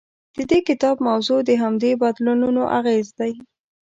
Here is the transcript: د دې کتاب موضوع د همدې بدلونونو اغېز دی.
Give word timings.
د 0.37 0.39
دې 0.51 0.59
کتاب 0.69 0.95
موضوع 1.09 1.39
د 1.45 1.51
همدې 1.61 1.91
بدلونونو 2.01 2.61
اغېز 2.79 3.07
دی. 3.19 3.33